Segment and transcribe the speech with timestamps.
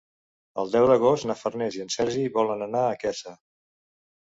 [0.61, 3.37] El deu d'agost na Farners i en Sergi volen anar a Quesa.